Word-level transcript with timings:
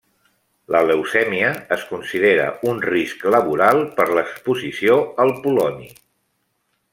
La 0.75 0.79
leucèmia 0.91 1.51
es 1.75 1.83
considera 1.89 2.47
un 2.71 2.81
risc 2.87 3.27
laboral 3.37 3.83
per 4.01 4.07
l'exposició 4.21 4.97
al 5.27 5.35
poloni. 5.45 5.93